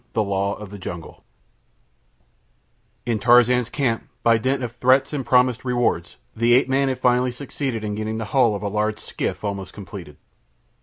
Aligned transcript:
The 0.13 0.23
Law 0.23 0.55
of 0.55 0.71
the 0.71 0.79
Jungle 0.79 1.23
In 3.05 3.19
Tarzan's 3.19 3.69
camp, 3.69 4.09
by 4.23 4.39
dint 4.39 4.63
of 4.63 4.71
threats 4.77 5.13
and 5.13 5.23
promised 5.23 5.63
rewards, 5.63 6.17
the 6.35 6.53
ape 6.53 6.67
man 6.67 6.87
had 6.89 6.97
finally 6.99 7.31
succeeded 7.31 7.83
in 7.83 7.93
getting 7.93 8.17
the 8.17 8.25
hull 8.33 8.55
of 8.55 8.63
a 8.63 8.67
large 8.67 8.97
skiff 8.97 9.43
almost 9.43 9.73
completed. 9.73 10.17